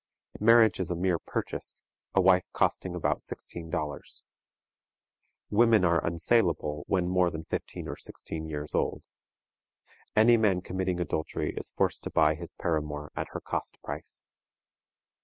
Marriage 0.39 0.79
is 0.79 0.89
a 0.89 0.95
mere 0.95 1.19
purchase, 1.19 1.83
a 2.15 2.21
wife 2.21 2.47
costing 2.53 2.95
about 2.95 3.21
sixteen 3.21 3.69
dollars. 3.69 4.25
Women 5.51 5.85
are 5.85 6.03
unsalable 6.03 6.85
when 6.87 7.07
more 7.07 7.29
than 7.29 7.43
fifteen 7.43 7.87
or 7.87 7.95
sixteen 7.95 8.47
years 8.47 8.73
old. 8.73 9.03
Any 10.15 10.37
man 10.37 10.61
committing 10.61 10.99
adultery 10.99 11.53
is 11.55 11.69
forced 11.77 12.01
to 12.01 12.09
buy 12.09 12.33
his 12.33 12.55
paramour 12.55 13.11
at 13.15 13.27
her 13.33 13.39
cost 13.41 13.79
price. 13.83 14.25